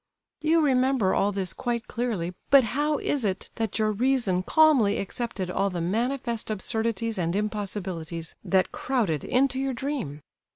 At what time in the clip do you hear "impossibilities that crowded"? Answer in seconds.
7.35-9.23